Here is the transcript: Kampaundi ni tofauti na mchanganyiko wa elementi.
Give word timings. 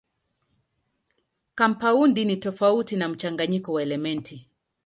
Kampaundi 1.55 2.25
ni 2.25 2.37
tofauti 2.37 2.95
na 2.95 3.07
mchanganyiko 3.09 3.73
wa 3.73 3.81
elementi. 3.81 4.47